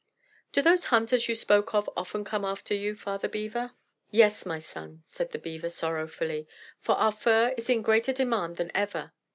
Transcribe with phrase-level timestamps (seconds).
[0.51, 3.73] "Do those hunters you spoke of often come after you, Father Beaver?"
[4.09, 6.47] "Yes, my son," said the Beaver sorrowfully,
[6.79, 9.13] "for our fur is in greater demand than ever.